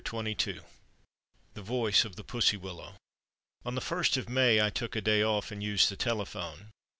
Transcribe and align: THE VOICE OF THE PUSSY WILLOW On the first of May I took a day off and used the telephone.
THE 0.03 0.59
VOICE 1.57 2.05
OF 2.05 2.15
THE 2.15 2.23
PUSSY 2.23 2.57
WILLOW 2.57 2.95
On 3.63 3.75
the 3.75 3.81
first 3.81 4.17
of 4.17 4.27
May 4.27 4.59
I 4.59 4.71
took 4.71 4.95
a 4.95 4.99
day 5.01 5.21
off 5.21 5.51
and 5.51 5.61
used 5.61 5.89
the 5.89 5.95
telephone. 5.95 6.71